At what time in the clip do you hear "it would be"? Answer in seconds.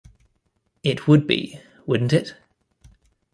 0.81-1.59